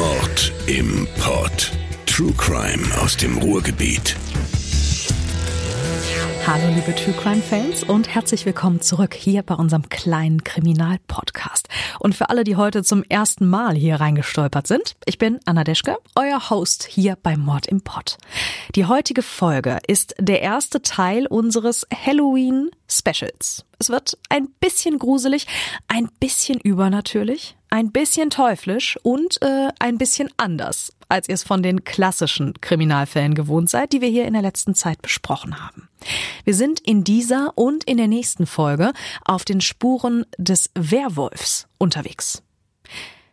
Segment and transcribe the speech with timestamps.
[0.00, 1.72] Mord im Pod.
[2.06, 4.16] True Crime aus dem Ruhrgebiet.
[6.46, 11.68] Hallo liebe True Crime Fans und herzlich willkommen zurück hier bei unserem kleinen Kriminal-Podcast.
[11.98, 15.98] Und für alle, die heute zum ersten Mal hier reingestolpert sind, ich bin Anna Deschke,
[16.14, 18.16] euer Host hier bei Mord im Pod.
[18.76, 23.66] Die heutige Folge ist der erste Teil unseres Halloween Specials.
[23.78, 25.46] Es wird ein bisschen gruselig,
[25.88, 31.62] ein bisschen übernatürlich, ein bisschen teuflisch und äh, ein bisschen anders, als ihr es von
[31.62, 35.88] den klassischen Kriminalfällen gewohnt seid, die wir hier in der letzten Zeit besprochen haben.
[36.44, 38.92] Wir sind in dieser und in der nächsten Folge
[39.24, 42.42] auf den Spuren des Werwolfs unterwegs.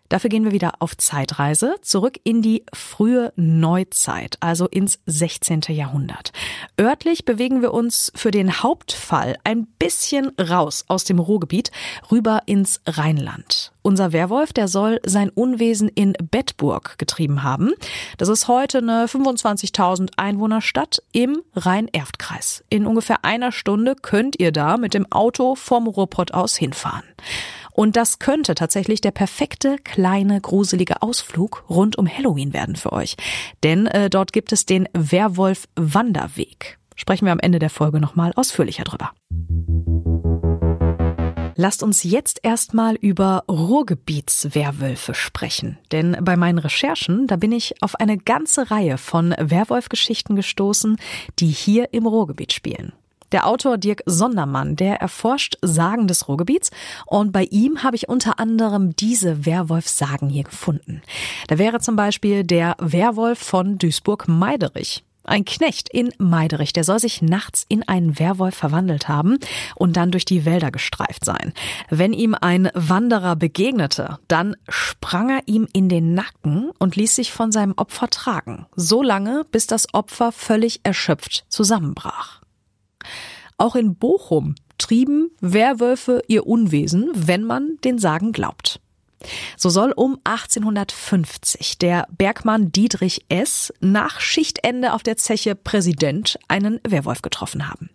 [0.09, 5.61] Dafür gehen wir wieder auf Zeitreise zurück in die frühe Neuzeit, also ins 16.
[5.69, 6.31] Jahrhundert.
[6.79, 11.71] Örtlich bewegen wir uns für den Hauptfall ein bisschen raus aus dem Ruhrgebiet
[12.11, 13.73] rüber ins Rheinland.
[13.81, 17.71] Unser Werwolf, der soll sein Unwesen in Bettburg getrieben haben.
[18.17, 22.65] Das ist heute eine 25.000 Einwohnerstadt im Rhein-Erft-Kreis.
[22.69, 27.05] In ungefähr einer Stunde könnt ihr da mit dem Auto vom Ruhrpott aus hinfahren.
[27.77, 33.17] Und das könnte tatsächlich der perfekte kleine gruselige Ausflug rund um Halloween werden für euch.
[33.61, 36.79] Denn äh, dort gibt es den Werwolf Wanderweg.
[36.95, 39.11] Sprechen wir am Ende der Folge nochmal ausführlicher drüber.
[41.55, 45.77] Lasst uns jetzt erstmal über Ruhrgebietswerwölfe sprechen.
[45.91, 50.97] Denn bei meinen Recherchen, da bin ich auf eine ganze Reihe von Werwolfgeschichten gestoßen,
[51.37, 52.93] die hier im Ruhrgebiet spielen.
[53.31, 56.71] Der Autor Dirk Sondermann, der erforscht Sagen des Ruhrgebiets
[57.05, 61.01] und bei ihm habe ich unter anderem diese Werwolf-Sagen hier gefunden.
[61.47, 65.03] Da wäre zum Beispiel der Werwolf von Duisburg-Meiderich.
[65.27, 69.39] Ein Knecht in Meiderich, der soll sich nachts in einen Werwolf verwandelt haben
[69.75, 71.51] und dann durch die Wälder gestreift sein.
[71.89, 77.33] Wenn ihm ein Wanderer begegnete, dann sprang er ihm in den Nacken und ließ sich
[77.33, 82.39] von seinem Opfer tragen, so lange, bis das Opfer völlig erschöpft zusammenbrach.
[83.57, 88.79] Auch in Bochum trieben Werwölfe ihr Unwesen, wenn man den Sagen glaubt.
[89.57, 93.73] So soll um 1850 der Bergmann Dietrich S.
[93.79, 97.89] nach Schichtende auf der Zeche Präsident einen Werwolf getroffen haben.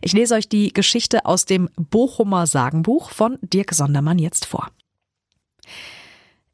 [0.00, 4.68] Ich lese euch die Geschichte aus dem Bochumer Sagenbuch von Dirk Sondermann jetzt vor.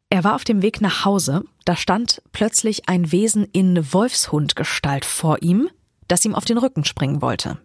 [0.08, 5.42] Er war auf dem Weg nach Hause, da stand plötzlich ein Wesen in Wolfshundgestalt vor
[5.42, 5.68] ihm,
[6.08, 7.58] das ihm auf den Rücken springen wollte.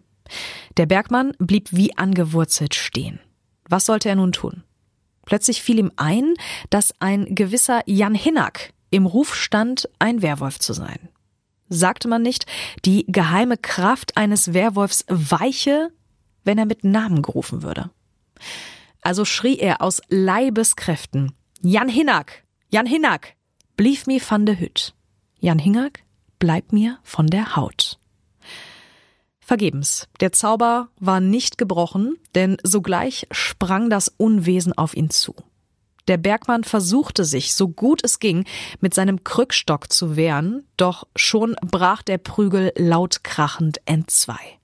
[0.76, 3.20] Der Bergmann blieb wie angewurzelt stehen.
[3.68, 4.64] Was sollte er nun tun?
[5.26, 6.34] Plötzlich fiel ihm ein,
[6.70, 11.08] dass ein gewisser Jan Hinnack im Ruf stand, ein Werwolf zu sein.
[11.68, 12.46] Sagte man nicht,
[12.84, 15.92] die geheime Kraft eines Werwolfs weiche,
[16.42, 17.90] wenn er mit Namen gerufen würde?
[19.02, 23.36] Also schrie er aus Leibeskräften, Jan Hinnack, Jan Hinnack,
[23.76, 24.94] blieb mir van de Hüt.
[25.38, 26.02] Jan Hinnack,
[26.40, 27.99] bleib mir von der Haut.
[29.50, 30.06] Vergebens.
[30.20, 35.34] Der Zauber war nicht gebrochen, denn sogleich sprang das Unwesen auf ihn zu.
[36.06, 38.44] Der Bergmann versuchte sich, so gut es ging,
[38.78, 44.60] mit seinem Krückstock zu wehren, doch schon brach der Prügel laut krachend entzwei.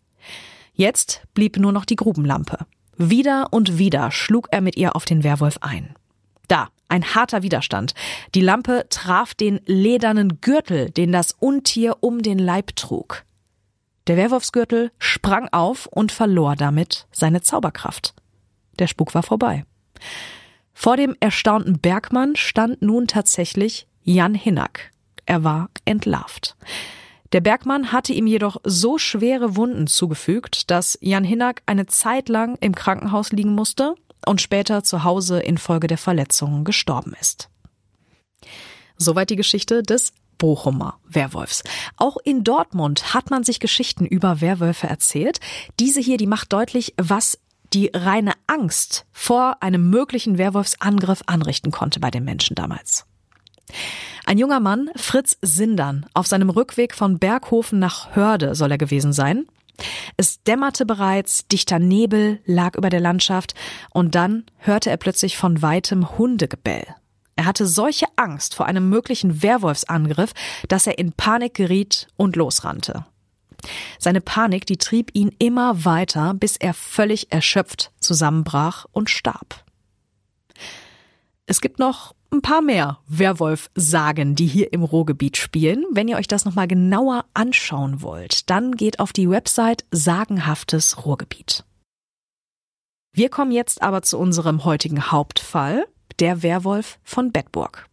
[0.73, 2.59] Jetzt blieb nur noch die Grubenlampe.
[2.97, 5.97] Wieder und wieder schlug er mit ihr auf den Werwolf ein.
[6.47, 7.95] Da, ein harter Widerstand.
[8.37, 13.25] Die Lampe traf den ledernen Gürtel, den das Untier um den Leib trug.
[14.07, 18.15] Der Werwolfsgürtel sprang auf und verlor damit seine Zauberkraft.
[18.79, 19.65] Der Spuk war vorbei.
[20.73, 24.93] Vor dem erstaunten Bergmann stand nun tatsächlich Jan Hinnack.
[25.25, 26.57] Er war entlarvt.
[27.33, 32.57] Der Bergmann hatte ihm jedoch so schwere Wunden zugefügt, dass Jan Hinnack eine Zeit lang
[32.61, 37.49] im Krankenhaus liegen musste und später zu Hause infolge der Verletzungen gestorben ist.
[38.97, 41.63] Soweit die Geschichte des Bochumer Werwolfs.
[41.97, 45.41] Auch in Dortmund hat man sich Geschichten über Werwölfe erzählt.
[45.81, 47.39] Diese hier, die macht deutlich, was
[47.73, 53.07] die reine Angst vor einem möglichen Werwolfsangriff anrichten konnte bei den Menschen damals.
[54.25, 59.13] Ein junger Mann, Fritz Sindern, auf seinem Rückweg von Berghofen nach Hörde soll er gewesen
[59.13, 59.47] sein.
[60.17, 63.55] Es dämmerte bereits, dichter Nebel lag über der Landschaft
[63.91, 66.87] und dann hörte er plötzlich von weitem Hundegebell.
[67.37, 70.33] Er hatte solche Angst vor einem möglichen Werwolfsangriff,
[70.69, 73.05] dass er in Panik geriet und losrannte.
[73.99, 79.65] Seine Panik, die trieb ihn immer weiter, bis er völlig erschöpft zusammenbrach und starb.
[81.47, 85.85] Es gibt noch ein paar mehr Werwolf-Sagen, die hier im Ruhrgebiet spielen.
[85.93, 91.65] Wenn ihr euch das nochmal genauer anschauen wollt, dann geht auf die Website Sagenhaftes Ruhrgebiet.
[93.13, 95.87] Wir kommen jetzt aber zu unserem heutigen Hauptfall
[96.21, 97.87] der Werwolf von Bedburg.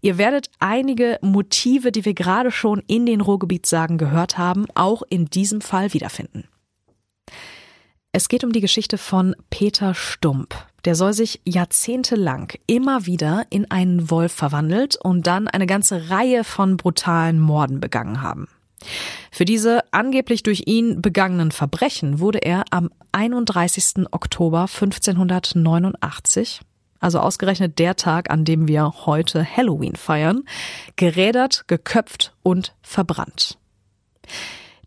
[0.00, 5.26] Ihr werdet einige Motive, die wir gerade schon in den Ruhrgebietssagen gehört haben, auch in
[5.26, 6.48] diesem Fall wiederfinden.
[8.12, 10.54] Es geht um die Geschichte von Peter Stump.
[10.86, 16.44] Der soll sich jahrzehntelang immer wieder in einen Wolf verwandelt und dann eine ganze Reihe
[16.44, 18.48] von brutalen Morden begangen haben.
[19.30, 24.06] Für diese angeblich durch ihn begangenen Verbrechen wurde er am 31.
[24.12, 26.60] Oktober 1589
[27.06, 30.42] also ausgerechnet der Tag, an dem wir heute Halloween feiern,
[30.96, 33.58] gerädert, geköpft und verbrannt.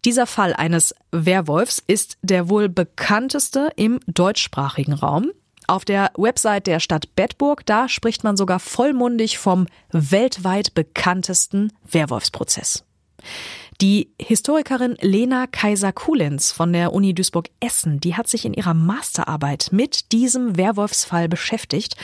[0.03, 5.31] Dieser Fall eines Werwolfs ist der wohl bekannteste im deutschsprachigen Raum.
[5.67, 12.83] Auf der Website der Stadt Bedburg, da spricht man sogar vollmundig vom weltweit bekanntesten Werwolfsprozess.
[13.81, 20.11] Die Historikerin Lena Kaiser-Kulenz von der Uni Duisburg-Essen, die hat sich in ihrer Masterarbeit mit
[20.11, 21.95] diesem Werwolfsfall beschäftigt.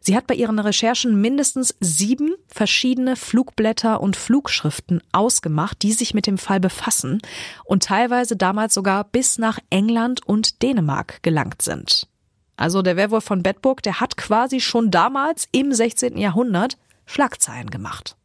[0.00, 6.26] Sie hat bei ihren Recherchen mindestens sieben verschiedene Flugblätter und Flugschriften ausgemacht, die sich mit
[6.26, 7.22] dem Fall befassen
[7.64, 12.08] und teilweise damals sogar bis nach England und Dänemark gelangt sind.
[12.56, 16.16] Also der Werwolf von Bedburg, der hat quasi schon damals im 16.
[16.16, 18.16] Jahrhundert Schlagzeilen gemacht.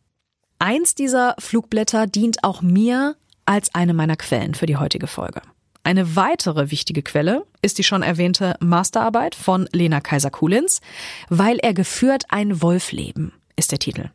[0.59, 3.15] Eins dieser Flugblätter dient auch mir
[3.45, 5.41] als eine meiner Quellen für die heutige Folge.
[5.83, 10.81] Eine weitere wichtige Quelle ist die schon erwähnte Masterarbeit von Lena Kaiser-Kulins,
[11.29, 14.11] weil er geführt ein Wolfleben ist der Titel.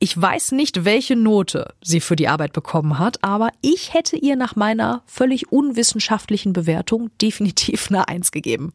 [0.00, 4.36] Ich weiß nicht, welche Note sie für die Arbeit bekommen hat, aber ich hätte ihr
[4.36, 8.74] nach meiner völlig unwissenschaftlichen Bewertung definitiv eine Eins gegeben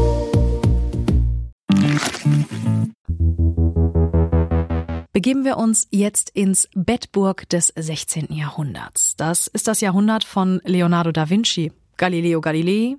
[5.21, 8.33] begeben wir uns jetzt ins Bedburg des 16.
[8.33, 9.15] Jahrhunderts.
[9.17, 12.95] Das ist das Jahrhundert von Leonardo da Vinci, Galileo Galilei,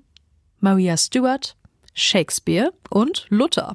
[0.60, 1.56] Maria Stuart,
[1.94, 3.74] Shakespeare und Luther.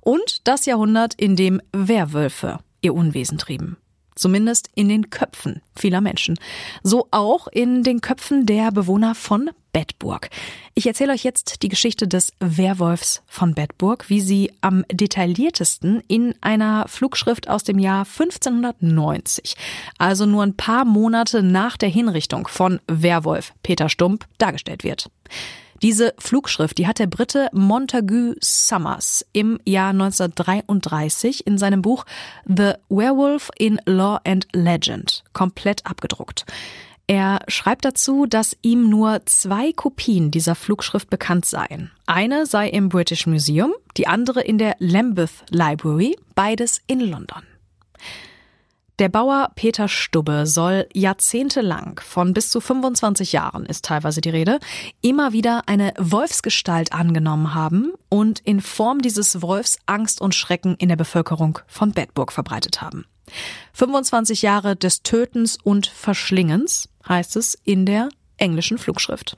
[0.00, 3.76] Und das Jahrhundert, in dem Werwölfe ihr Unwesen trieben.
[4.14, 6.38] Zumindest in den Köpfen vieler Menschen.
[6.82, 10.28] So auch in den Köpfen der Bewohner von Bedburg.
[10.74, 16.34] Ich erzähle euch jetzt die Geschichte des Werwolfs von Bedburg, wie sie am detailliertesten in
[16.42, 19.56] einer Flugschrift aus dem Jahr 1590,
[19.98, 25.10] also nur ein paar Monate nach der Hinrichtung von Werwolf Peter Stump, dargestellt wird.
[25.82, 32.04] Diese Flugschrift, die hat der Brite Montagu Summers im Jahr 1933 in seinem Buch
[32.46, 36.46] The Werewolf in Law and Legend komplett abgedruckt.
[37.08, 41.90] Er schreibt dazu, dass ihm nur zwei Kopien dieser Flugschrift bekannt seien.
[42.06, 47.42] Eine sei im British Museum, die andere in der Lambeth Library, beides in London.
[49.02, 54.60] Der Bauer Peter Stubbe soll jahrzehntelang, von bis zu 25 Jahren ist teilweise die Rede,
[55.00, 60.88] immer wieder eine Wolfsgestalt angenommen haben und in Form dieses Wolfs Angst und Schrecken in
[60.88, 63.04] der Bevölkerung von Bedburg verbreitet haben.
[63.72, 69.36] 25 Jahre des Tötens und Verschlingens heißt es in der englischen Flugschrift.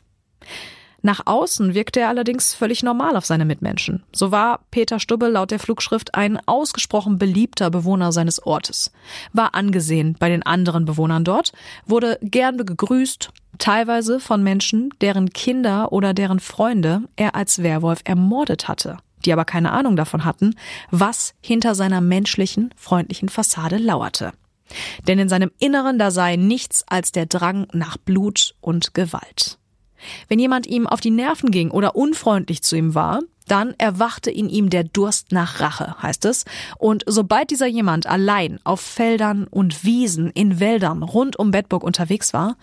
[1.04, 4.02] Nach außen wirkte er allerdings völlig normal auf seine Mitmenschen.
[4.10, 8.90] So war Peter Stubbe laut der Flugschrift ein ausgesprochen beliebter Bewohner seines Ortes,
[9.34, 11.52] war angesehen bei den anderen Bewohnern dort,
[11.84, 18.66] wurde gerne gegrüßt, teilweise von Menschen, deren Kinder oder deren Freunde er als Werwolf ermordet
[18.66, 18.96] hatte,
[19.26, 20.56] die aber keine Ahnung davon hatten,
[20.90, 24.32] was hinter seiner menschlichen, freundlichen Fassade lauerte.
[25.06, 29.58] Denn in seinem Inneren da sei nichts als der Drang nach Blut und Gewalt.
[30.28, 34.48] Wenn jemand ihm auf die Nerven ging oder unfreundlich zu ihm war, dann erwachte in
[34.48, 36.44] ihm der Durst nach Rache, heißt es.
[36.78, 42.32] Und sobald dieser jemand allein auf Feldern und Wiesen in Wäldern rund um Bedburg unterwegs
[42.32, 42.56] war,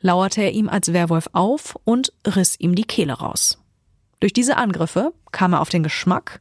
[0.00, 3.58] lauerte er ihm als Werwolf auf und riss ihm die Kehle raus.
[4.20, 6.40] Durch diese Angriffe kam er auf den Geschmack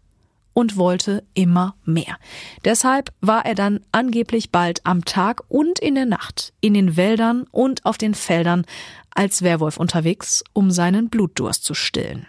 [0.57, 2.17] und wollte immer mehr.
[2.65, 7.45] Deshalb war er dann angeblich bald am Tag und in der Nacht in den Wäldern
[7.51, 8.65] und auf den Feldern
[9.11, 12.25] als Werwolf unterwegs, um seinen Blutdurst zu stillen.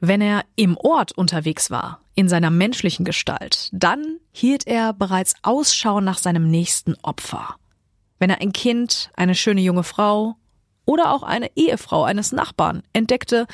[0.00, 6.00] Wenn er im Ort unterwegs war, in seiner menschlichen Gestalt, dann hielt er bereits Ausschau
[6.00, 7.56] nach seinem nächsten Opfer.
[8.18, 10.36] Wenn er ein Kind, eine schöne junge Frau
[10.86, 13.46] oder auch eine Ehefrau eines Nachbarn entdeckte,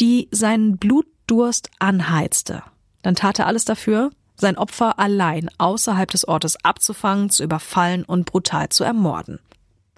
[0.00, 2.62] die seinen Blutdurst anheizte,
[3.06, 8.24] dann tat er alles dafür, sein Opfer allein außerhalb des Ortes abzufangen, zu überfallen und
[8.24, 9.38] brutal zu ermorden.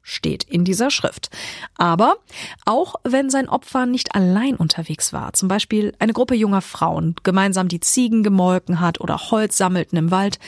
[0.03, 1.31] Steht in dieser Schrift.
[1.79, 2.17] Aber
[2.67, 7.69] auch wenn sein Opfer nicht allein unterwegs war, zum Beispiel eine Gruppe junger Frauen gemeinsam
[7.69, 10.39] die Ziegen gemolken hat oder Holz sammelten im Wald,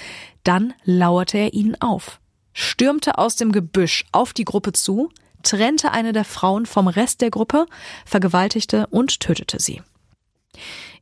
[0.44, 2.20] dann lauerte er ihnen auf,
[2.52, 5.08] stürmte aus dem Gebüsch auf die Gruppe zu,
[5.42, 7.64] trennte eine der Frauen vom Rest der Gruppe,
[8.04, 9.80] vergewaltigte und tötete sie.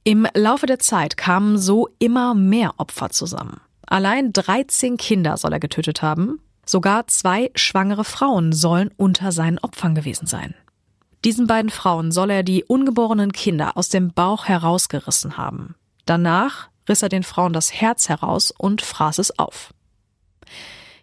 [0.08, 3.60] Im Laufe der Zeit kamen so immer mehr Opfer zusammen.
[3.86, 9.94] Allein 13 Kinder soll er getötet haben, sogar zwei schwangere Frauen sollen unter seinen Opfern
[9.94, 10.54] gewesen sein.
[11.26, 15.74] Diesen beiden Frauen soll er die ungeborenen Kinder aus dem Bauch herausgerissen haben.
[16.06, 19.74] Danach riss er den Frauen das Herz heraus und fraß es auf.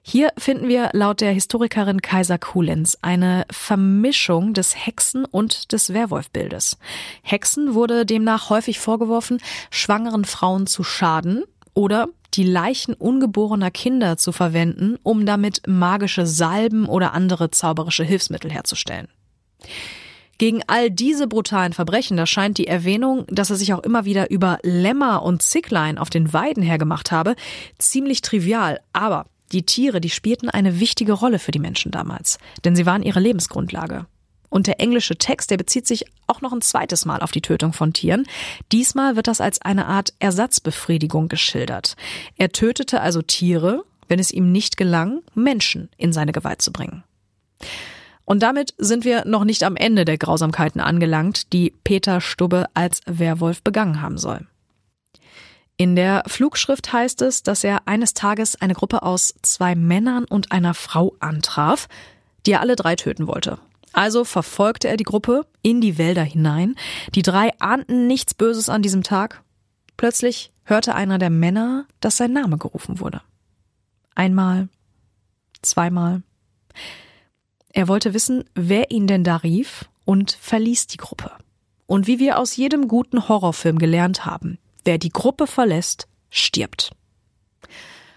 [0.08, 6.78] Hier finden wir laut der Historikerin Kaiser Kulenz eine Vermischung des Hexen- und des Werwolfbildes.
[7.24, 9.40] Hexen wurde demnach häufig vorgeworfen,
[9.72, 11.44] schwangeren Frauen zu schaden
[11.74, 18.52] oder die Leichen ungeborener Kinder zu verwenden, um damit magische Salben oder andere zauberische Hilfsmittel
[18.52, 19.08] herzustellen.
[20.38, 24.30] Gegen all diese brutalen Verbrechen, da scheint die Erwähnung, dass er sich auch immer wieder
[24.30, 27.36] über Lämmer und Zicklein auf den Weiden hergemacht habe,
[27.80, 32.76] ziemlich trivial, aber die Tiere, die spielten eine wichtige Rolle für die Menschen damals, denn
[32.76, 34.06] sie waren ihre Lebensgrundlage.
[34.50, 37.74] Und der englische Text, der bezieht sich auch noch ein zweites Mal auf die Tötung
[37.74, 38.26] von Tieren.
[38.72, 41.96] Diesmal wird das als eine Art Ersatzbefriedigung geschildert.
[42.38, 47.04] Er tötete also Tiere, wenn es ihm nicht gelang, Menschen in seine Gewalt zu bringen.
[48.24, 53.02] Und damit sind wir noch nicht am Ende der Grausamkeiten angelangt, die Peter Stubbe als
[53.06, 54.48] Werwolf begangen haben soll.
[55.78, 60.52] In der Flugschrift heißt es, dass er eines Tages eine Gruppe aus zwei Männern und
[60.52, 61.88] einer Frau antraf,
[62.46, 63.60] die er alle drei töten wollte.
[63.92, 66.76] Also verfolgte er die Gruppe in die Wälder hinein.
[67.14, 69.44] Die drei ahnten nichts Böses an diesem Tag.
[69.98, 73.22] Plötzlich hörte einer der Männer, dass sein Name gerufen wurde.
[74.14, 74.70] Einmal,
[75.62, 76.24] zweimal.
[77.72, 81.32] Er wollte wissen, wer ihn denn da rief und verließ die Gruppe.
[81.86, 86.92] Und wie wir aus jedem guten Horrorfilm gelernt haben, Wer die Gruppe verlässt, stirbt.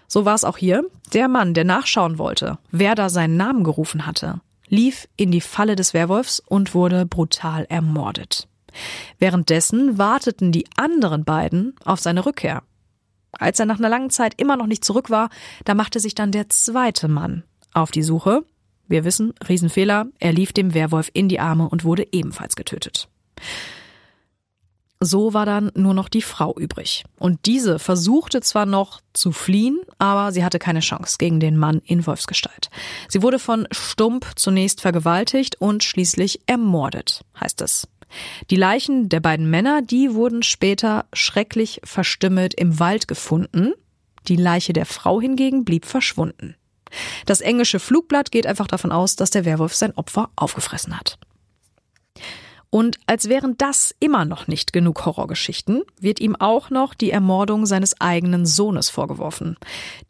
[0.07, 0.85] So war es auch hier.
[1.13, 5.75] Der Mann, der nachschauen wollte, wer da seinen Namen gerufen hatte, lief in die Falle
[5.75, 8.47] des Werwolfs und wurde brutal ermordet.
[9.17, 12.63] Währenddessen warteten die anderen beiden auf seine Rückkehr.
[13.31, 15.29] Als er nach einer langen Zeit immer noch nicht zurück war,
[15.65, 18.43] da machte sich dann der zweite Mann auf die Suche.
[18.87, 23.07] Wir wissen, Riesenfehler, er lief dem Werwolf in die Arme und wurde ebenfalls getötet.
[25.01, 27.05] So war dann nur noch die Frau übrig.
[27.17, 31.81] Und diese versuchte zwar noch zu fliehen, aber sie hatte keine Chance gegen den Mann
[31.85, 32.69] in Wolfsgestalt.
[33.07, 37.87] Sie wurde von Stump zunächst vergewaltigt und schließlich ermordet, heißt es.
[38.49, 43.71] Die Leichen der beiden Männer, die wurden später schrecklich verstümmelt im Wald gefunden.
[44.27, 46.55] Die Leiche der Frau hingegen blieb verschwunden.
[47.25, 51.19] Das englische Flugblatt geht einfach davon aus, dass der Werwolf sein Opfer aufgefressen hat.
[52.71, 57.65] Und als wären das immer noch nicht genug Horrorgeschichten, wird ihm auch noch die Ermordung
[57.65, 59.57] seines eigenen Sohnes vorgeworfen.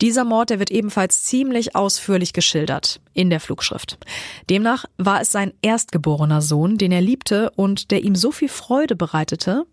[0.01, 3.97] Dieser Mord, der wird ebenfalls ziemlich ausführlich geschildert in der Flugschrift.
[4.49, 8.97] Demnach war es sein erstgeborener Sohn, den er liebte und der ihm so viel Freude
[8.97, 9.65] bereitete,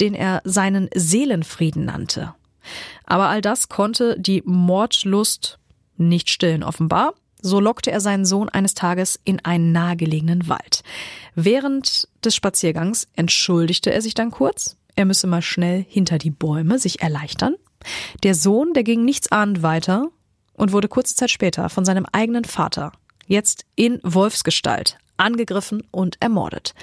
[0.00, 2.34] den er seinen Seelenfrieden nannte.
[3.04, 5.58] Aber all das konnte die Mordlust
[5.98, 7.12] nicht stillen offenbar.
[7.42, 10.82] So lockte er seinen Sohn eines Tages in einen nahegelegenen Wald.
[11.34, 16.78] Während des Spaziergangs entschuldigte er sich dann kurz, er müsse mal schnell hinter die Bäume
[16.78, 17.56] sich erleichtern.
[18.22, 20.08] Der Sohn, der ging nichtsahnend weiter
[20.54, 22.92] und wurde kurze Zeit später von seinem eigenen Vater,
[23.26, 26.74] jetzt in Wolfsgestalt, angegriffen und ermordet.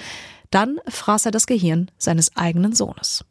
[0.51, 3.23] Dann fraß er das Gehirn seines eigenen Sohnes.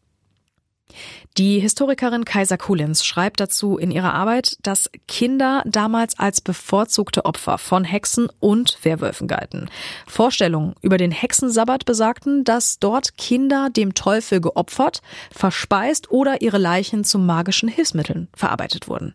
[1.37, 7.59] Die Historikerin Kaiser Kulenz schreibt dazu in ihrer Arbeit, dass Kinder damals als bevorzugte Opfer
[7.59, 9.71] von Hexen und Werwölfen galten.
[10.07, 17.05] Vorstellungen über den Hexensabbat besagten, dass dort Kinder dem Teufel geopfert, verspeist oder ihre Leichen
[17.05, 19.15] zu magischen Hilfsmitteln verarbeitet wurden.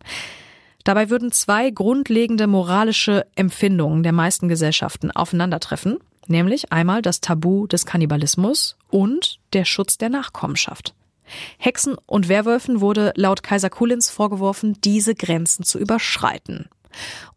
[0.84, 7.86] Dabei würden zwei grundlegende moralische Empfindungen der meisten Gesellschaften aufeinandertreffen, nämlich einmal das Tabu des
[7.86, 10.94] Kannibalismus und der Schutz der Nachkommenschaft.
[11.58, 16.68] Hexen und Werwölfen wurde laut Kaiser Kulins vorgeworfen, diese Grenzen zu überschreiten.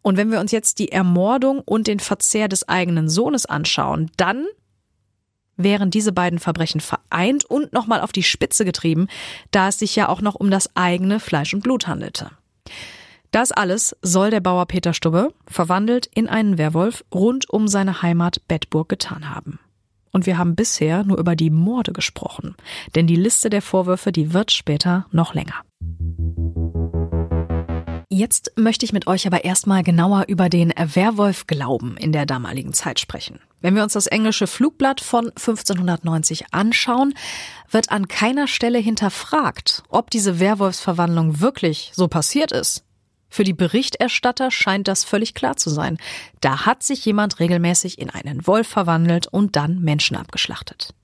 [0.02, 4.46] Und wenn wir uns jetzt die Ermordung und den Verzehr des eigenen Sohnes anschauen, dann
[5.56, 9.08] wären diese beiden Verbrechen vereint und nochmal auf die Spitze getrieben,
[9.50, 12.30] da es sich ja auch noch um das eigene Fleisch und Blut handelte.
[13.30, 18.40] Das alles soll der Bauer Peter Stubbe, verwandelt in einen Werwolf, rund um seine Heimat
[18.48, 19.58] Bedburg getan haben.
[20.12, 22.56] Und wir haben bisher nur über die Morde gesprochen,
[22.94, 25.54] denn die Liste der Vorwürfe, die wird später noch länger.
[28.10, 32.98] Jetzt möchte ich mit euch aber erstmal genauer über den Werwolf-Glauben in der damaligen Zeit
[32.98, 33.38] sprechen.
[33.60, 37.14] Wenn wir uns das englische Flugblatt von 1590 anschauen,
[37.70, 42.87] wird an keiner Stelle hinterfragt, ob diese Werwolfsverwandlung wirklich so passiert ist.
[43.28, 45.98] Für die Berichterstatter scheint das völlig klar zu sein.
[46.40, 50.94] Da hat sich jemand regelmäßig in einen Wolf verwandelt und dann Menschen abgeschlachtet.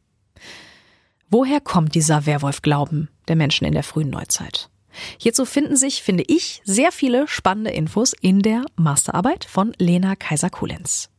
[1.31, 4.71] Woher kommt dieser Werwolf-Glauben der Menschen in der frühen Neuzeit?
[5.19, 11.11] Hierzu finden sich, finde ich, sehr viele spannende Infos in der Masterarbeit von Lena Kaiser-Kulenz.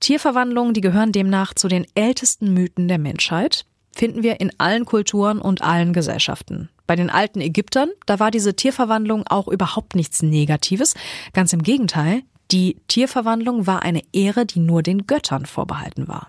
[0.00, 5.40] Tierverwandlungen, die gehören demnach zu den ältesten Mythen der Menschheit, finden wir in allen Kulturen
[5.40, 6.70] und allen Gesellschaften.
[6.88, 10.94] Bei den alten Ägyptern, da war diese Tierverwandlung auch überhaupt nichts Negatives.
[11.34, 16.28] Ganz im Gegenteil, die Tierverwandlung war eine Ehre, die nur den Göttern vorbehalten war.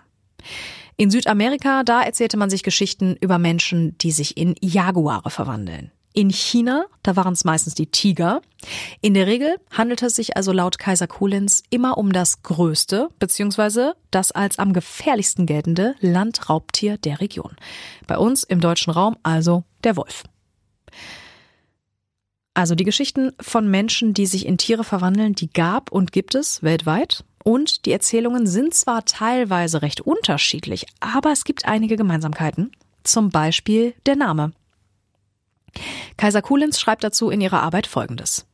[0.98, 5.92] In Südamerika, da erzählte man sich Geschichten über Menschen, die sich in Jaguare verwandeln.
[6.12, 8.42] In China, da waren es meistens die Tiger.
[9.00, 13.94] In der Regel handelte es sich also laut Kaiser Kulenz immer um das größte bzw.
[14.12, 17.56] das als am gefährlichsten geltende Landraubtier der Region.
[18.08, 20.26] Bei uns im deutschen Raum also der Wolf.
[22.60, 26.62] Also die Geschichten von Menschen, die sich in Tiere verwandeln, die gab und gibt es
[26.62, 27.24] weltweit.
[27.46, 32.74] Und die Erzählungen sind zwar teilweise recht unterschiedlich, aber es gibt einige Gemeinsamkeiten.
[33.06, 34.52] Zum Beispiel der Name.
[36.18, 38.46] Kaiser Kulenz schreibt dazu in ihrer Arbeit Folgendes.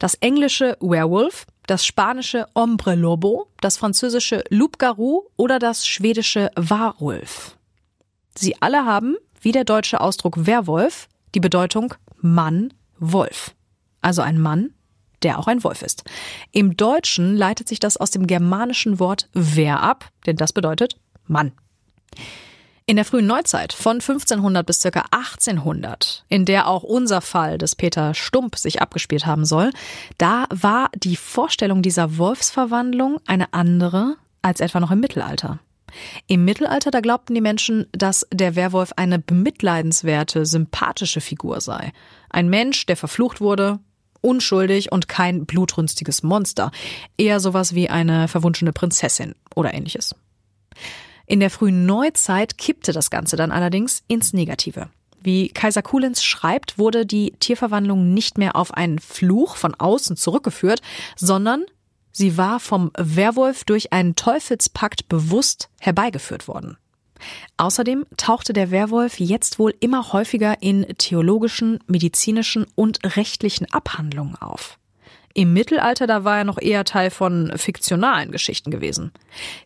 [0.00, 7.56] Das englische Werewolf, das spanische Hombre Lobo, das französische Loup-garou oder das schwedische Warwolf.
[8.36, 13.54] Sie alle haben, wie der deutsche Ausdruck Werwolf, die Bedeutung Mann, Wolf.
[14.00, 14.72] Also ein Mann,
[15.22, 16.04] der auch ein Wolf ist.
[16.50, 21.52] Im Deutschen leitet sich das aus dem germanischen Wort wer ab, denn das bedeutet Mann.
[22.84, 25.04] In der frühen Neuzeit von 1500 bis ca.
[25.12, 29.70] 1800, in der auch unser Fall des Peter Stump sich abgespielt haben soll,
[30.18, 35.60] da war die Vorstellung dieser Wolfsverwandlung eine andere als etwa noch im Mittelalter.
[36.26, 41.92] Im Mittelalter, da glaubten die Menschen, dass der Werwolf eine bemitleidenswerte, sympathische Figur sei.
[42.30, 43.78] Ein Mensch, der verflucht wurde,
[44.20, 46.70] unschuldig und kein blutrünstiges Monster.
[47.18, 50.14] Eher sowas wie eine verwunschene Prinzessin oder ähnliches.
[51.26, 54.88] In der frühen Neuzeit kippte das Ganze dann allerdings ins Negative.
[55.20, 60.82] Wie Kaiser Kulenz schreibt, wurde die Tierverwandlung nicht mehr auf einen Fluch von außen zurückgeführt,
[61.16, 61.64] sondern
[62.12, 66.76] sie war vom Werwolf durch einen Teufelspakt bewusst herbeigeführt worden.
[67.56, 74.78] Außerdem tauchte der Werwolf jetzt wohl immer häufiger in theologischen, medizinischen und rechtlichen Abhandlungen auf.
[75.34, 79.12] Im Mittelalter, da war er noch eher Teil von fiktionalen Geschichten gewesen.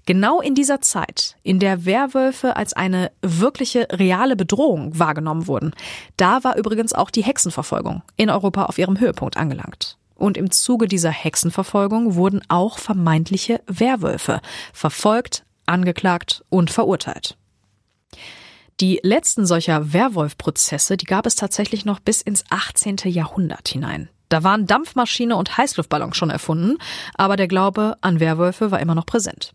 [0.05, 5.73] Genau in dieser Zeit, in der Werwölfe als eine wirkliche reale Bedrohung wahrgenommen wurden,
[6.17, 9.99] da war übrigens auch die Hexenverfolgung in Europa auf ihrem Höhepunkt angelangt.
[10.17, 14.41] Und im Zuge dieser Hexenverfolgung wurden auch vermeintliche Werwölfe
[14.73, 17.37] verfolgt, angeklagt und verurteilt.
[18.81, 22.97] Die letzten solcher Werwolf-Prozesse, die gab es tatsächlich noch bis ins 18.
[23.05, 24.11] Jahrhundert hinein.
[24.29, 26.79] Da waren Dampfmaschine und Heißluftballon schon erfunden,
[27.15, 29.55] aber der Glaube an Werwölfe war immer noch präsent.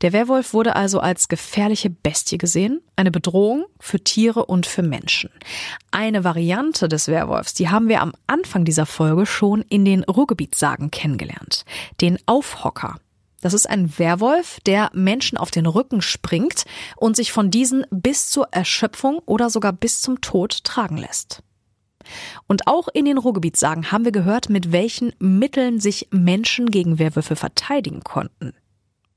[0.00, 5.30] Der Werwolf wurde also als gefährliche Bestie gesehen, eine Bedrohung für Tiere und für Menschen.
[5.90, 10.90] Eine Variante des Werwolfs, die haben wir am Anfang dieser Folge schon in den Ruhrgebietssagen
[10.90, 11.64] kennengelernt.
[12.00, 12.96] Den Aufhocker.
[13.40, 16.64] Das ist ein Werwolf, der Menschen auf den Rücken springt
[16.96, 21.42] und sich von diesen bis zur Erschöpfung oder sogar bis zum Tod tragen lässt.
[22.46, 27.36] Und auch in den Ruhrgebietssagen haben wir gehört, mit welchen Mitteln sich Menschen gegen Werwölfe
[27.36, 28.54] verteidigen konnten.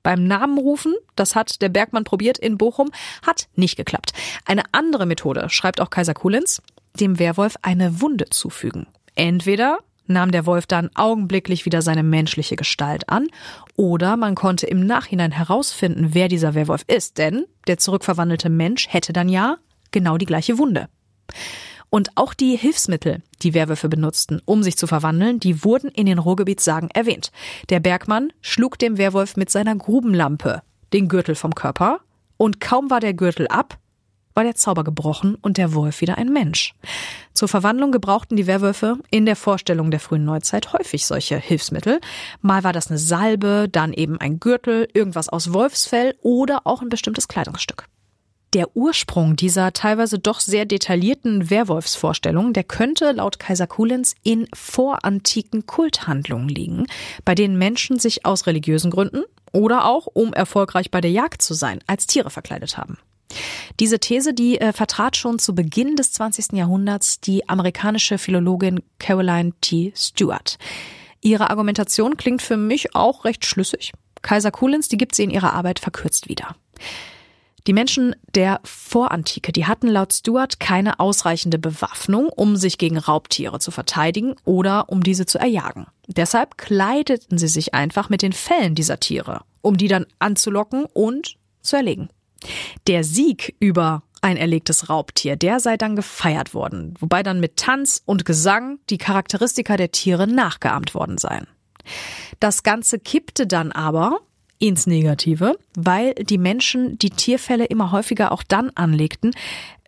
[0.04, 2.92] Beim Namenrufen, das hat der Bergmann probiert in Bochum,
[3.26, 4.14] hat nicht geklappt.
[4.46, 6.62] Eine andere Methode, schreibt auch Kaiser Kulenz,
[7.00, 8.88] dem Werwolf eine Wunde zufügen.
[9.16, 13.28] Entweder nahm der Wolf dann augenblicklich wieder seine menschliche Gestalt an,
[13.76, 19.14] oder man konnte im Nachhinein herausfinden, wer dieser Werwolf ist, denn der zurückverwandelte Mensch hätte
[19.14, 19.58] dann ja
[19.92, 20.90] genau die gleiche Wunde.
[21.94, 26.20] Und auch die Hilfsmittel, die Werwölfe benutzten, um sich zu verwandeln, die wurden in den
[26.20, 27.34] Ruhrgebietssagen erwähnt.
[27.70, 30.62] Der Bergmann schlug dem Werwolf mit seiner Grubenlampe
[30.94, 32.00] den Gürtel vom Körper
[32.38, 33.78] und kaum war der Gürtel ab,
[34.34, 36.76] war der Zauber gebrochen und der Wolf wieder ein Mensch.
[37.34, 42.00] Zur Verwandlung gebrauchten die Werwölfe in der Vorstellung der frühen Neuzeit häufig solche Hilfsmittel.
[42.40, 46.90] Mal war das eine Salbe, dann eben ein Gürtel, irgendwas aus Wolfsfell oder auch ein
[46.90, 47.90] bestimmtes Kleidungsstück.
[48.54, 55.66] Der Ursprung dieser teilweise doch sehr detaillierten Werwolfsvorstellung, der könnte laut Kaiser Kulins in vorantiken
[55.66, 56.88] Kulthandlungen liegen,
[57.24, 61.54] bei denen Menschen sich aus religiösen Gründen oder auch um erfolgreich bei der Jagd zu
[61.54, 62.98] sein, als Tiere verkleidet haben.
[63.80, 66.52] Diese These, die äh, vertrat schon zu Beginn des 20.
[66.52, 69.94] Jahrhunderts die amerikanische Philologin Caroline T.
[69.96, 70.58] Stewart.
[71.22, 73.94] Ihre Argumentation klingt für mich auch recht schlüssig.
[74.22, 76.56] Kaiser Kulins, die gibt sie in ihrer Arbeit verkürzt wieder.
[77.68, 83.60] Die Menschen der Vorantike, die hatten laut Stewart keine ausreichende Bewaffnung, um sich gegen Raubtiere
[83.60, 85.88] zu verteidigen oder um diese zu erjagen.
[86.08, 91.38] Deshalb kleideten sie sich einfach mit den Fellen dieser Tiere, um die dann anzulocken und
[91.62, 92.10] zu erlegen.
[92.88, 98.02] Der Sieg über ein erlegtes Raubtier, der sei dann gefeiert worden, wobei dann mit Tanz
[98.06, 101.48] und Gesang die Charakteristika der Tiere nachgeahmt worden seien.
[102.40, 104.20] Das Ganze kippte dann aber
[104.62, 109.32] ins Negative, weil die Menschen die Tierfälle immer häufiger auch dann anlegten,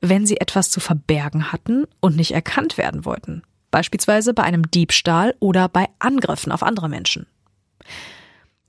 [0.01, 3.43] wenn sie etwas zu verbergen hatten und nicht erkannt werden wollten.
[3.71, 7.27] Beispielsweise bei einem Diebstahl oder bei Angriffen auf andere Menschen.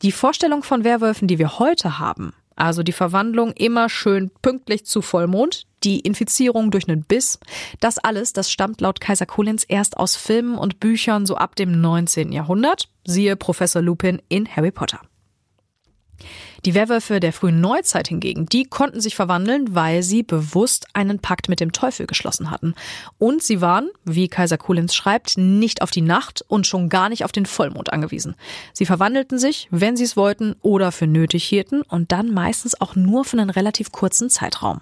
[0.03, 5.03] Die Vorstellung von Werwölfen, die wir heute haben, also die Verwandlung immer schön pünktlich zu
[5.03, 7.39] Vollmond, die Infizierung durch einen Biss,
[7.81, 11.81] das alles, das stammt laut Kaiser Collins erst aus Filmen und Büchern so ab dem
[11.81, 12.33] 19.
[12.33, 15.01] Jahrhundert, siehe Professor Lupin in Harry Potter.
[16.65, 21.49] Die Werwölfe der frühen Neuzeit hingegen, die konnten sich verwandeln, weil sie bewusst einen Pakt
[21.49, 22.75] mit dem Teufel geschlossen hatten.
[23.19, 27.25] Und sie waren, wie Kaiser Kulins schreibt, nicht auf die Nacht und schon gar nicht
[27.25, 28.35] auf den Vollmond angewiesen.
[28.73, 32.97] Sie verwandelten sich, wenn sie es wollten oder für nötig hielten und dann meistens auch
[32.97, 34.81] nur für einen relativ kurzen Zeitraum.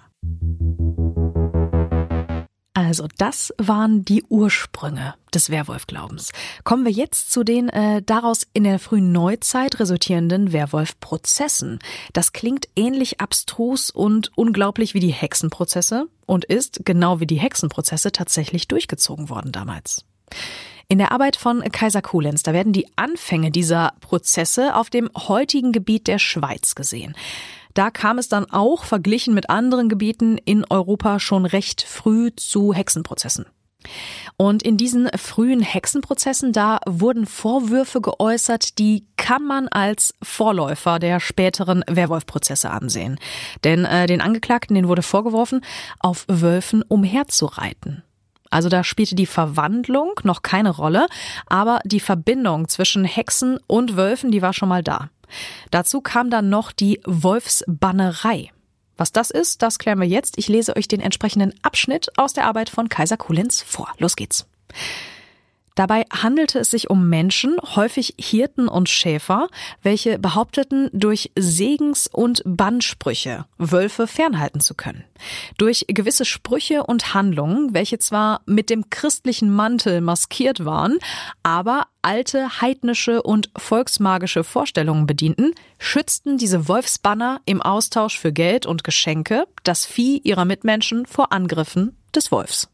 [2.75, 6.31] Also das waren die Ursprünge des Werwolfglaubens.
[6.63, 11.77] Kommen wir jetzt zu den äh, daraus in der frühen Neuzeit resultierenden Werwolfprozessen.
[12.13, 18.11] Das klingt ähnlich abstrus und unglaublich wie die Hexenprozesse und ist, genau wie die Hexenprozesse,
[18.11, 20.03] tatsächlich durchgezogen worden damals.
[20.87, 25.71] In der Arbeit von Kaiser Kulenz, da werden die Anfänge dieser Prozesse auf dem heutigen
[25.71, 27.15] Gebiet der Schweiz gesehen.
[27.73, 32.73] Da kam es dann auch, verglichen mit anderen Gebieten in Europa, schon recht früh zu
[32.73, 33.45] Hexenprozessen.
[34.37, 41.19] Und in diesen frühen Hexenprozessen, da wurden Vorwürfe geäußert, die kann man als Vorläufer der
[41.19, 43.19] späteren Werwolf-Prozesse ansehen.
[43.63, 45.61] Denn äh, den Angeklagten, den wurde vorgeworfen,
[45.99, 48.03] auf Wölfen umherzureiten.
[48.49, 51.07] Also da spielte die Verwandlung noch keine Rolle,
[51.47, 55.09] aber die Verbindung zwischen Hexen und Wölfen, die war schon mal da.
[55.71, 58.51] Dazu kam dann noch die Wolfsbannerei.
[58.97, 60.37] Was das ist, das klären wir jetzt.
[60.37, 63.91] Ich lese euch den entsprechenden Abschnitt aus der Arbeit von Kaiser Kulenz vor.
[63.97, 64.45] Los geht's.
[65.75, 69.47] Dabei handelte es sich um Menschen, häufig Hirten und Schäfer,
[69.81, 75.03] welche behaupteten, durch Segens- und Bannsprüche Wölfe fernhalten zu können.
[75.57, 80.99] Durch gewisse Sprüche und Handlungen, welche zwar mit dem christlichen Mantel maskiert waren,
[81.41, 88.83] aber alte heidnische und volksmagische Vorstellungen bedienten, schützten diese Wolfsbanner im Austausch für Geld und
[88.83, 92.69] Geschenke das Vieh ihrer Mitmenschen vor Angriffen des Wolfs.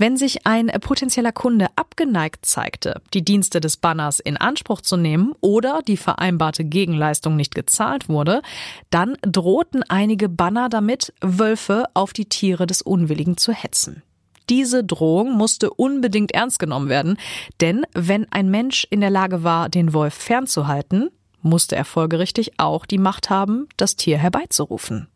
[0.00, 5.34] Wenn sich ein potenzieller Kunde abgeneigt zeigte, die Dienste des Banners in Anspruch zu nehmen
[5.42, 8.40] oder die vereinbarte Gegenleistung nicht gezahlt wurde,
[8.88, 14.02] dann drohten einige Banner damit, Wölfe auf die Tiere des Unwilligen zu hetzen.
[14.48, 17.18] Diese Drohung musste unbedingt ernst genommen werden,
[17.60, 21.10] denn wenn ein Mensch in der Lage war, den Wolf fernzuhalten,
[21.42, 25.08] musste er folgerichtig auch die Macht haben, das Tier herbeizurufen.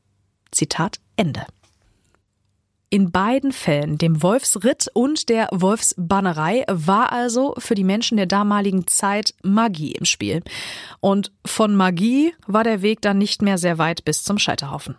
[0.50, 1.46] Zitat Ende.
[2.94, 8.86] In beiden Fällen, dem Wolfsritt und der Wolfsbannerei, war also für die Menschen der damaligen
[8.86, 10.44] Zeit Magie im Spiel.
[11.00, 14.94] Und von Magie war der Weg dann nicht mehr sehr weit bis zum Scheiterhaufen.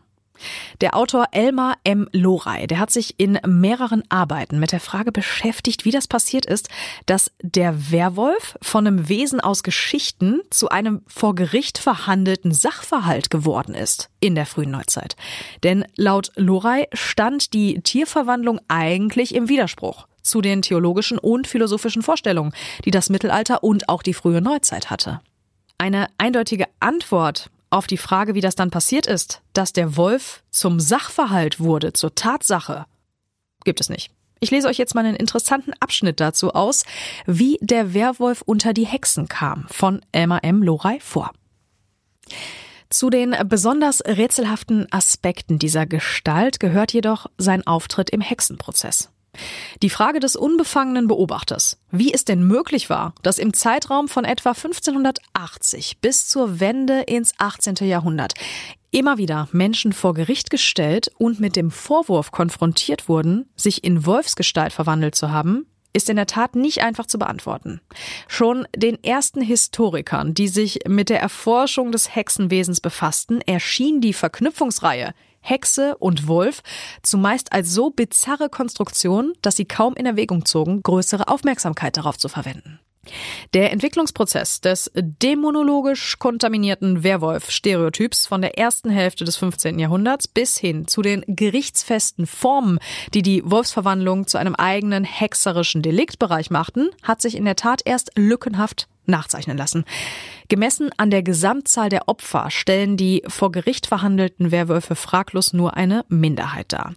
[0.82, 2.08] Der Autor Elmar M.
[2.12, 6.70] Lorey, der hat sich in mehreren Arbeiten mit der Frage beschäftigt, wie das passiert ist,
[7.06, 13.74] dass der Werwolf von einem Wesen aus Geschichten zu einem vor Gericht verhandelten Sachverhalt geworden
[13.76, 15.16] ist in der frühen Neuzeit.
[15.64, 22.54] Denn laut Lorey stand die Tierverwandlung eigentlich im Widerspruch zu den theologischen und philosophischen Vorstellungen,
[22.84, 25.22] die das Mittelalter und auch die frühe Neuzeit hatte.
[25.78, 30.80] Eine eindeutige Antwort auf die Frage, wie das dann passiert ist, dass der Wolf zum
[30.80, 32.86] Sachverhalt wurde, zur Tatsache,
[33.64, 34.12] gibt es nicht.
[34.40, 36.84] Ich lese euch jetzt mal einen interessanten Abschnitt dazu aus,
[37.26, 40.62] wie der Werwolf unter die Hexen kam, von Elmar M.
[40.62, 41.32] Lorey vor.
[42.90, 49.10] Zu den besonders rätselhaften Aspekten dieser Gestalt gehört jedoch sein Auftritt im Hexenprozess.
[49.82, 54.50] Die Frage des unbefangenen Beobachters, wie es denn möglich war, dass im Zeitraum von etwa
[54.50, 57.76] 1580 bis zur Wende ins 18.
[57.82, 58.34] Jahrhundert
[58.92, 64.72] immer wieder Menschen vor Gericht gestellt und mit dem Vorwurf konfrontiert wurden, sich in Wolfsgestalt
[64.72, 67.82] verwandelt zu haben, ist in der Tat nicht einfach zu beantworten.
[68.28, 75.14] Schon den ersten Historikern, die sich mit der Erforschung des Hexenwesens befassten, erschien die Verknüpfungsreihe
[75.46, 76.62] Hexe und Wolf
[77.04, 82.28] zumeist als so bizarre Konstruktion, dass sie kaum in Erwägung zogen, größere Aufmerksamkeit darauf zu
[82.28, 82.80] verwenden.
[83.54, 89.80] Der Entwicklungsprozess des dämonologisch kontaminierten Werwolf-Stereotyps von der ersten Hälfte des 15.
[89.80, 92.80] Jahrhunderts bis hin zu den gerichtsfesten Formen,
[93.14, 98.12] die die Wolfsverwandlung zu einem eigenen hexerischen Deliktbereich machten, hat sich in der Tat erst
[98.16, 99.86] lückenhaft nachzeichnen lassen.
[100.48, 106.06] Gemessen an der Gesamtzahl der Opfer stellen die vor Gericht verhandelten Werwölfe fraglos nur eine
[106.08, 106.94] Minderheit dar.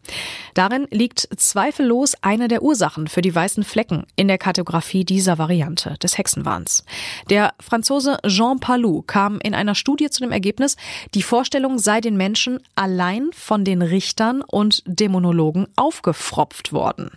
[0.54, 5.96] Darin liegt zweifellos eine der Ursachen für die weißen Flecken in der Kartografie dieser Variante
[6.02, 6.84] des Hexenwahns.
[7.30, 10.76] Der Franzose Jean Palou kam in einer Studie zu dem Ergebnis,
[11.14, 17.12] die Vorstellung sei den Menschen allein von den Richtern und Dämonologen aufgefropft worden.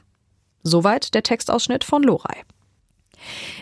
[0.64, 2.44] Soweit der Textausschnitt von Lorei.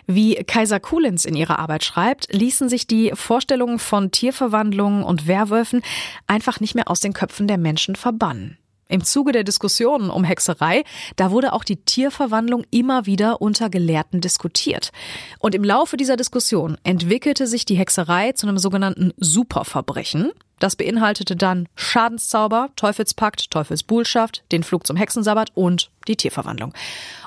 [0.07, 5.81] Wie Kaiser Kuhlins in ihrer Arbeit schreibt, ließen sich die Vorstellungen von Tierverwandlungen und Werwölfen
[6.27, 8.57] einfach nicht mehr aus den Köpfen der Menschen verbannen.
[8.91, 10.83] Im Zuge der Diskussionen um Hexerei,
[11.15, 14.89] da wurde auch die Tierverwandlung immer wieder unter Gelehrten diskutiert.
[15.37, 20.31] Und im Laufe dieser Diskussion entwickelte sich die Hexerei zu einem sogenannten Superverbrechen.
[20.59, 26.73] Das beinhaltete dann Schadenszauber, Teufelspakt, Teufelsbuhlschaft, den Flug zum Hexensabbat und die Tierverwandlung.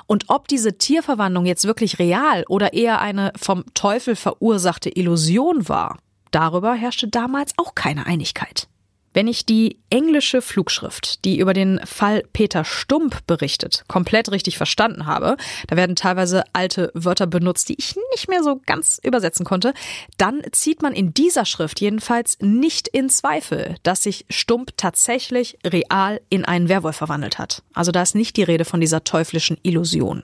[0.07, 5.97] Und ob diese Tierverwandlung jetzt wirklich real oder eher eine vom Teufel verursachte Illusion war,
[6.31, 8.67] darüber herrschte damals auch keine Einigkeit.
[9.13, 15.05] Wenn ich die englische Flugschrift, die über den Fall Peter Stump berichtet, komplett richtig verstanden
[15.05, 19.73] habe, da werden teilweise alte Wörter benutzt, die ich nicht mehr so ganz übersetzen konnte,
[20.17, 26.19] dann zieht man in dieser Schrift jedenfalls nicht in Zweifel, dass sich Stump tatsächlich real
[26.29, 27.63] in einen Werwolf verwandelt hat.
[27.73, 30.23] Also da ist nicht die Rede von dieser teuflischen Illusion.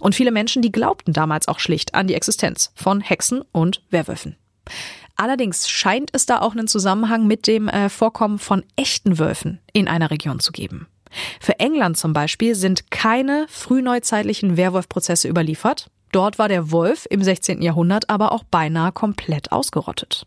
[0.00, 4.36] Und viele Menschen, die glaubten damals auch schlicht an die Existenz von Hexen und Werwölfen.
[5.16, 9.88] Allerdings scheint es da auch einen Zusammenhang mit dem äh, Vorkommen von echten Wölfen in
[9.88, 10.88] einer Region zu geben.
[11.40, 15.88] Für England zum Beispiel sind keine frühneuzeitlichen Werwolfprozesse überliefert.
[16.10, 17.62] Dort war der Wolf im 16.
[17.62, 20.26] Jahrhundert aber auch beinahe komplett ausgerottet.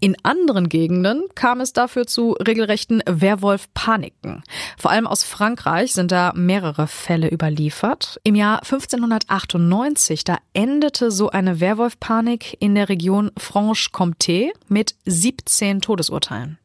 [0.00, 4.42] In anderen Gegenden kam es dafür zu regelrechten Werwolf-Paniken.
[4.76, 8.20] Vor allem aus Frankreich sind da mehrere Fälle überliefert.
[8.24, 16.58] Im Jahr 1598, da endete so eine Werwolf-Panik in der Region Franche-Comté mit 17 Todesurteilen.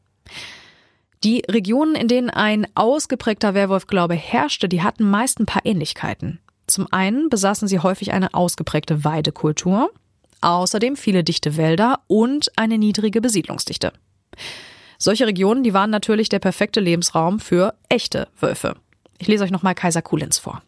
[1.24, 6.38] Die Regionen, in denen ein ausgeprägter Werwolfglaube herrschte, die hatten meist ein paar Ähnlichkeiten.
[6.66, 9.90] Zum einen besaßen sie häufig eine ausgeprägte Weidekultur
[10.44, 13.92] außerdem viele dichte Wälder und eine niedrige Besiedlungsdichte.
[14.98, 18.76] Solche Regionen, die waren natürlich der perfekte Lebensraum für echte Wölfe.
[19.18, 20.62] Ich lese euch nochmal Kaiser Kulins vor.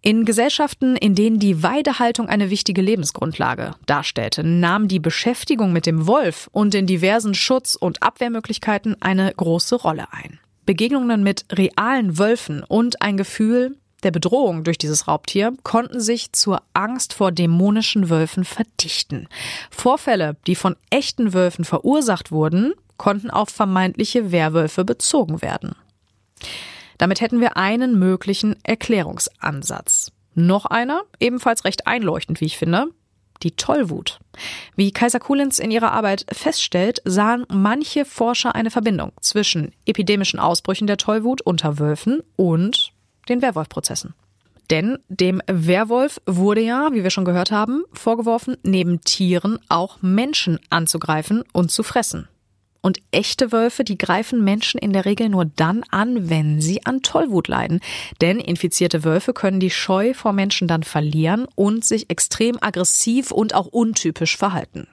[0.00, 6.06] In Gesellschaften, in denen die Weidehaltung eine wichtige Lebensgrundlage darstellte, nahm die Beschäftigung mit dem
[6.06, 10.38] Wolf und den diversen Schutz- und Abwehrmöglichkeiten eine große Rolle ein.
[10.66, 16.62] Begegnungen mit realen Wölfen und ein Gefühl der Bedrohung durch dieses Raubtier konnten sich zur
[16.72, 19.28] Angst vor dämonischen Wölfen verdichten.
[19.70, 25.74] Vorfälle, die von echten Wölfen verursacht wurden, konnten auf vermeintliche Werwölfe bezogen werden.
[26.98, 30.12] Damit hätten wir einen möglichen Erklärungsansatz.
[30.34, 32.88] Noch einer, ebenfalls recht einleuchtend, wie ich finde,
[33.42, 34.18] die Tollwut.
[34.76, 40.86] Wie Kaiser Kuhlins in ihrer Arbeit feststellt, sahen manche Forscher eine Verbindung zwischen epidemischen Ausbrüchen
[40.86, 42.92] der Tollwut unter Wölfen und
[43.28, 44.14] den Werwolf-Prozessen.
[44.70, 50.58] Denn dem Werwolf wurde ja, wie wir schon gehört haben, vorgeworfen, neben Tieren auch Menschen
[50.68, 52.28] anzugreifen und zu fressen.
[52.80, 57.02] Und echte Wölfe, die greifen Menschen in der Regel nur dann an, wenn sie an
[57.02, 57.80] Tollwut leiden.
[58.20, 63.54] Denn infizierte Wölfe können die Scheu vor Menschen dann verlieren und sich extrem aggressiv und
[63.54, 64.86] auch untypisch verhalten.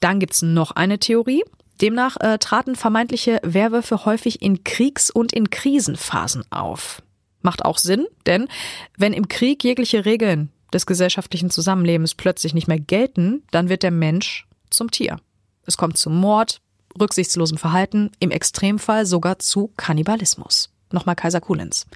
[0.00, 1.44] Dann gibt's noch eine Theorie.
[1.80, 7.02] Demnach äh, traten vermeintliche Werwölfe häufig in Kriegs- und in Krisenphasen auf.
[7.42, 8.48] Macht auch Sinn, denn
[8.96, 13.90] wenn im Krieg jegliche Regeln des gesellschaftlichen Zusammenlebens plötzlich nicht mehr gelten, dann wird der
[13.90, 15.18] Mensch zum Tier.
[15.66, 16.60] Es kommt zu Mord,
[16.98, 20.70] rücksichtslosem Verhalten, im Extremfall sogar zu Kannibalismus.
[20.92, 21.86] Nochmal Kaiser Kulenz.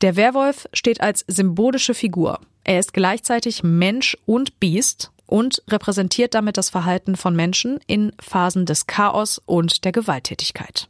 [0.00, 2.40] Der Werwolf steht als symbolische Figur.
[2.64, 8.66] Er ist gleichzeitig Mensch und Biest und repräsentiert damit das Verhalten von Menschen in Phasen
[8.66, 10.88] des Chaos und der Gewalttätigkeit.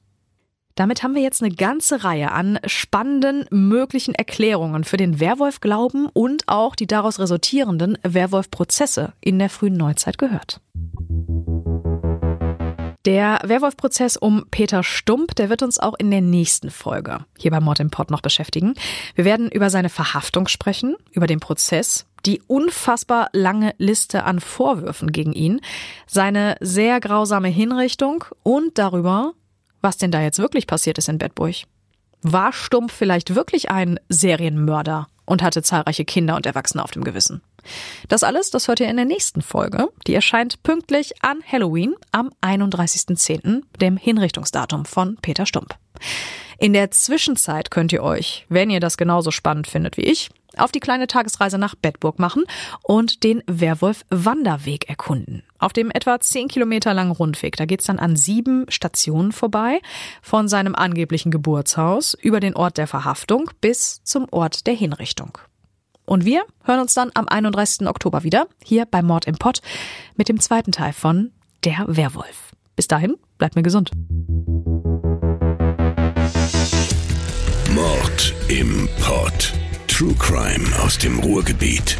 [0.74, 6.48] Damit haben wir jetzt eine ganze Reihe an spannenden möglichen Erklärungen für den Werwolf-Glauben und
[6.48, 10.60] auch die daraus resultierenden Werwolf-Prozesse in der frühen Neuzeit gehört.
[13.06, 17.58] Der Werwolf-Prozess um Peter Stump, der wird uns auch in der nächsten Folge hier bei
[17.58, 18.74] Mord im Pod noch beschäftigen.
[19.14, 25.12] Wir werden über seine Verhaftung sprechen, über den Prozess, die unfassbar lange Liste an Vorwürfen
[25.12, 25.62] gegen ihn,
[26.06, 29.32] seine sehr grausame Hinrichtung und darüber,
[29.80, 31.54] was denn da jetzt wirklich passiert ist in Bedburg.
[32.20, 37.40] War Stumpf vielleicht wirklich ein Serienmörder und hatte zahlreiche Kinder und Erwachsene auf dem Gewissen?
[38.08, 39.88] Das alles, das hört ihr in der nächsten Folge.
[40.06, 45.76] Die erscheint pünktlich an Halloween am 31.10., dem Hinrichtungsdatum von Peter Stump.
[46.58, 50.72] In der Zwischenzeit könnt ihr euch, wenn ihr das genauso spannend findet wie ich, auf
[50.72, 52.44] die kleine Tagesreise nach Bedburg machen
[52.82, 55.42] und den Werwolf-Wanderweg erkunden.
[55.58, 59.80] Auf dem etwa zehn Kilometer langen Rundweg, da geht's dann an sieben Stationen vorbei,
[60.22, 65.38] von seinem angeblichen Geburtshaus über den Ort der Verhaftung bis zum Ort der Hinrichtung.
[66.10, 67.86] Und wir hören uns dann am 31.
[67.86, 69.60] Oktober wieder, hier bei Mord im Pott,
[70.16, 71.30] mit dem zweiten Teil von
[71.62, 72.50] Der Werwolf.
[72.74, 73.92] Bis dahin, bleibt mir gesund.
[77.72, 79.52] Mord im Pott.
[79.86, 81.96] True Crime aus dem Ruhrgebiet.